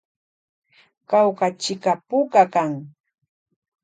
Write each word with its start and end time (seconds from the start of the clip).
Kawkachika 1.09 1.91
puka 2.07 2.43
kan. 2.53 2.71